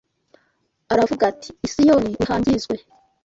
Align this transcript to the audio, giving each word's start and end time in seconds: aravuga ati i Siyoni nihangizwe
aravuga 0.93 1.23
ati 1.31 1.49
i 1.65 1.67
Siyoni 1.71 2.09
nihangizwe 2.13 2.75